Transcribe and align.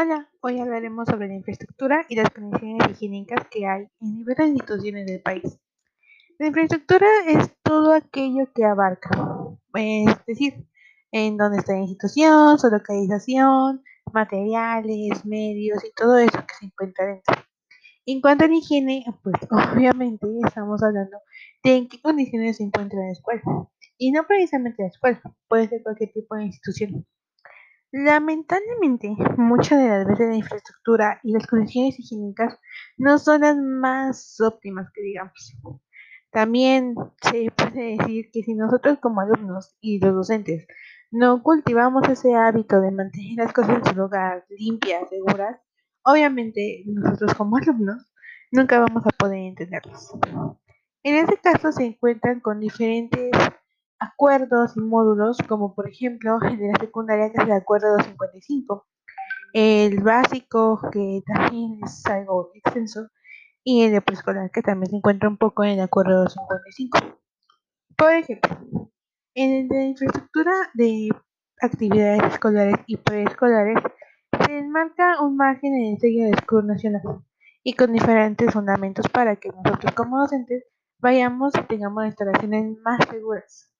Hola, 0.00 0.30
hoy 0.42 0.60
hablaremos 0.60 1.08
sobre 1.08 1.26
la 1.26 1.34
infraestructura 1.34 2.06
y 2.08 2.14
las 2.14 2.30
condiciones 2.30 2.88
higiénicas 2.88 3.48
que 3.50 3.66
hay 3.66 3.88
en 4.00 4.18
diversas 4.18 4.46
instituciones 4.46 5.06
del 5.06 5.20
país. 5.20 5.58
La 6.38 6.46
infraestructura 6.46 7.08
es 7.26 7.50
todo 7.64 7.92
aquello 7.92 8.48
que 8.54 8.64
abarca, 8.64 9.10
es 9.74 10.24
decir, 10.24 10.68
en 11.10 11.36
dónde 11.36 11.58
está 11.58 11.72
la 11.72 11.80
institución, 11.80 12.60
su 12.60 12.68
localización, 12.68 13.82
materiales, 14.12 15.24
medios 15.24 15.84
y 15.84 15.90
todo 15.96 16.16
eso 16.18 16.46
que 16.46 16.54
se 16.60 16.66
encuentra 16.66 17.06
dentro. 17.06 17.34
En 18.06 18.20
cuanto 18.20 18.44
a 18.44 18.46
la 18.46 18.54
higiene, 18.54 19.04
pues 19.24 19.34
obviamente 19.74 20.28
estamos 20.46 20.80
hablando 20.80 21.18
de 21.64 21.74
en 21.74 21.88
qué 21.88 22.00
condiciones 22.00 22.58
se 22.58 22.62
encuentra 22.62 23.00
la 23.00 23.10
escuela. 23.10 23.42
Y 23.98 24.12
no 24.12 24.24
precisamente 24.28 24.80
la 24.80 24.90
escuela, 24.90 25.20
puede 25.48 25.66
ser 25.66 25.82
cualquier 25.82 26.12
tipo 26.12 26.36
de 26.36 26.44
institución. 26.44 27.04
Lamentablemente, 27.90 29.16
muchas 29.38 29.78
de 29.78 29.88
las 29.88 30.06
veces 30.06 30.28
la 30.28 30.36
infraestructura 30.36 31.20
y 31.22 31.32
las 31.32 31.46
condiciones 31.46 31.98
higiénicas 31.98 32.58
no 32.98 33.18
son 33.18 33.40
las 33.40 33.56
más 33.56 34.38
óptimas 34.40 34.90
que 34.92 35.00
digamos. 35.00 35.54
También 36.30 36.94
se 37.22 37.50
puede 37.50 37.96
decir 37.96 38.26
que 38.30 38.42
si 38.42 38.54
nosotros 38.54 38.98
como 39.00 39.22
alumnos 39.22 39.74
y 39.80 39.98
los 40.00 40.14
docentes 40.14 40.66
no 41.10 41.42
cultivamos 41.42 42.06
ese 42.10 42.34
hábito 42.34 42.82
de 42.82 42.90
mantener 42.90 43.36
las 43.38 43.54
cosas 43.54 43.78
en 43.78 43.84
su 43.86 43.94
lugar 43.94 44.44
limpias, 44.50 45.08
seguras, 45.08 45.58
obviamente 46.04 46.84
nosotros 46.86 47.32
como 47.34 47.56
alumnos 47.56 48.12
nunca 48.52 48.80
vamos 48.80 49.06
a 49.06 49.10
poder 49.10 49.38
entenderlos. 49.38 50.12
En 51.02 51.14
este 51.14 51.38
caso 51.38 51.72
se 51.72 51.86
encuentran 51.86 52.40
con 52.40 52.60
diferentes 52.60 53.30
acuerdos 53.98 54.76
y 54.76 54.80
módulos, 54.80 55.38
como 55.48 55.74
por 55.74 55.88
ejemplo 55.88 56.38
el 56.42 56.58
de 56.58 56.68
la 56.68 56.80
secundaria, 56.80 57.30
que 57.30 57.42
es 57.42 57.44
el 57.44 57.52
acuerdo 57.52 57.92
255, 57.92 58.86
el 59.52 60.00
básico, 60.02 60.80
que 60.92 61.22
también 61.26 61.80
es 61.84 62.04
algo 62.06 62.50
extenso, 62.54 63.08
y 63.64 63.82
el 63.82 63.92
de 63.92 64.00
preescolar, 64.00 64.50
que 64.50 64.62
también 64.62 64.90
se 64.90 64.96
encuentra 64.96 65.28
un 65.28 65.36
poco 65.36 65.64
en 65.64 65.70
el 65.70 65.80
acuerdo 65.80 66.24
255. 66.24 66.98
Por 67.96 68.12
ejemplo, 68.12 68.90
en 69.34 69.52
el 69.52 69.68
de 69.68 69.84
infraestructura 69.86 70.52
de 70.74 71.08
actividades 71.60 72.32
escolares 72.32 72.76
y 72.86 72.96
preescolares, 72.96 73.78
se 74.46 74.58
enmarca 74.58 75.20
un 75.22 75.36
margen 75.36 75.74
en 75.74 75.92
el 75.94 75.98
sello 75.98 76.24
de 76.24 76.30
escudo 76.30 76.62
nacional 76.62 77.02
y 77.62 77.74
con 77.74 77.92
diferentes 77.92 78.52
fundamentos 78.52 79.06
para 79.08 79.36
que 79.36 79.50
nosotros 79.50 79.92
como 79.94 80.18
docentes 80.18 80.64
vayamos 80.98 81.52
y 81.56 81.62
tengamos 81.66 82.06
instalaciones 82.06 82.78
más 82.82 82.98
seguras. 83.10 83.77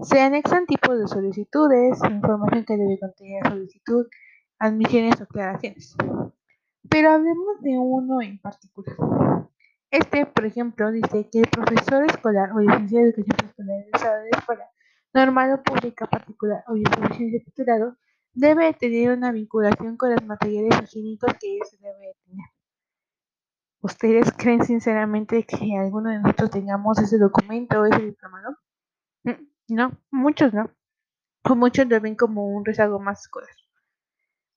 Se 0.00 0.20
anexan 0.20 0.66
tipos 0.66 0.96
de 0.96 1.08
solicitudes, 1.08 1.98
información 2.08 2.64
que 2.64 2.76
debe 2.76 3.00
contener 3.00 3.48
solicitud, 3.48 4.06
admisiones 4.60 5.20
o 5.20 5.24
aclaraciones. 5.24 5.96
Pero 6.88 7.10
hablemos 7.10 7.60
de 7.62 7.78
uno 7.78 8.22
en 8.22 8.38
particular. 8.38 8.96
Este, 9.90 10.24
por 10.26 10.44
ejemplo, 10.44 10.92
dice 10.92 11.28
que 11.30 11.40
el 11.40 11.48
profesor 11.48 12.04
escolar 12.04 12.52
o 12.52 12.60
licenciado 12.60 13.06
de 13.06 13.10
educación 13.10 13.48
escolar 13.48 13.80
egresado 13.80 14.22
de 14.22 14.30
escuela 14.30 14.70
normal 15.14 15.52
o 15.54 15.62
pública 15.62 16.06
particular 16.06 16.62
o 16.68 16.76
institución 16.76 17.32
de 17.32 17.40
titulado 17.40 17.96
debe 18.34 18.72
tener 18.74 19.10
una 19.10 19.32
vinculación 19.32 19.96
con 19.96 20.12
los 20.12 20.24
materiales 20.24 20.80
higiénicos 20.82 21.32
que 21.40 21.58
se 21.68 21.76
debe 21.78 22.14
tener. 22.24 22.46
¿Ustedes 23.80 24.32
creen 24.36 24.62
sinceramente 24.62 25.44
que 25.44 25.76
alguno 25.76 26.10
de 26.10 26.20
nosotros 26.20 26.50
tengamos 26.50 26.98
ese 26.98 27.18
documento 27.18 27.80
o 27.80 27.86
ese 27.86 28.00
diplomado? 28.00 28.56
No, 29.68 29.92
muchos 30.10 30.54
no. 30.54 30.70
O 31.44 31.54
muchos 31.54 31.86
lo 31.86 32.00
ven 32.00 32.16
como 32.16 32.46
un 32.46 32.64
rezago 32.64 32.98
más 32.98 33.20
escolar. 33.20 33.50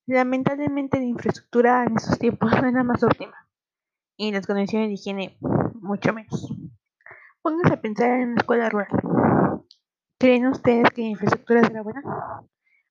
Lamentablemente 0.07 0.99
la 0.99 1.05
infraestructura 1.05 1.83
en 1.83 1.97
esos 1.97 2.17
tiempos 2.17 2.51
no 2.61 2.67
era 2.69 2.83
más 2.83 3.03
óptima. 3.03 3.35
Y 4.17 4.31
las 4.31 4.47
condiciones 4.47 4.87
de 4.87 4.93
higiene 4.93 5.37
mucho 5.73 6.13
menos. 6.13 6.53
Pónganse 7.41 7.73
a 7.73 7.81
pensar 7.81 8.21
en 8.21 8.29
una 8.29 8.37
escuela 8.41 8.69
rural. 8.69 8.87
¿Creen 10.17 10.47
ustedes 10.47 10.89
que 10.91 11.01
la 11.01 11.07
infraestructura 11.09 11.63
será 11.63 11.81
buena? 11.81 12.01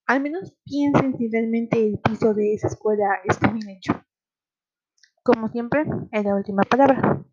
Al 0.06 0.20
menos 0.20 0.52
piensen 0.64 1.16
si 1.16 1.30
realmente 1.30 1.78
el 1.78 2.00
piso 2.00 2.34
de 2.34 2.54
esa 2.54 2.66
escuela 2.66 3.20
está 3.24 3.50
bien 3.52 3.68
hecho. 3.68 3.92
Como 5.22 5.48
siempre, 5.48 5.84
es 6.10 6.24
la 6.24 6.34
última 6.34 6.62
palabra. 6.62 7.24